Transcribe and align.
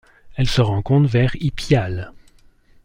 Elle 0.35 0.47
se 0.49 0.61
rencontre 0.61 1.07
vers 1.07 1.35
Ipiales. 1.39 2.11